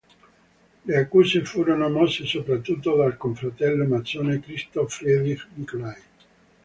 [0.87, 6.01] Le accuse furono mosse soprattutto dal confratello massone Christoph Friedrich Nicolai.